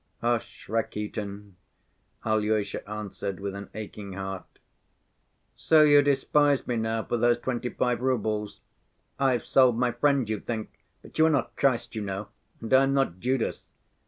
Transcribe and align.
"Hush, 0.21 0.67
Rakitin," 0.67 1.57
Alyosha 2.25 2.89
answered 2.89 3.39
with 3.39 3.53
an 3.53 3.69
aching 3.75 4.13
heart. 4.13 4.57
"So 5.55 5.83
you 5.83 6.01
despise 6.01 6.65
me 6.65 6.75
now 6.75 7.03
for 7.03 7.17
those 7.17 7.37
twenty‐five 7.37 7.99
roubles? 8.01 8.61
I've 9.19 9.45
sold 9.45 9.77
my 9.77 9.91
friend, 9.91 10.27
you 10.27 10.39
think. 10.39 10.71
But 11.03 11.19
you 11.19 11.27
are 11.27 11.29
not 11.29 11.55
Christ, 11.55 11.93
you 11.93 12.01
know, 12.01 12.29
and 12.61 12.73
I 12.73 12.81
am 12.81 12.95
not 12.95 13.19
Judas." 13.19 13.69